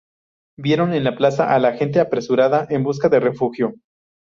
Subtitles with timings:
[0.57, 3.75] Vieron en la plaza a la gente apresurada en busca de refugio.